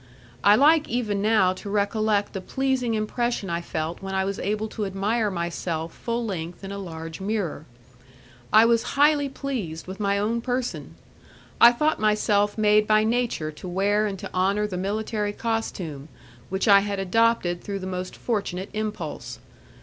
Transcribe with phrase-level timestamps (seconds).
[0.43, 4.67] I like even now to recollect the pleasing impression I felt when I was able
[4.69, 7.67] to admire myself full length in a large mirror.
[8.51, 10.95] I was highly pleased with my own person!
[11.61, 16.07] I thought myself made by nature to wear and to honour the military costume,
[16.49, 19.37] which I had adopted through the most fortunate impulse.